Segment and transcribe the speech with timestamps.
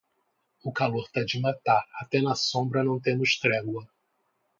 [0.63, 3.87] O calor tá de matar, até na sombra não temos trégua.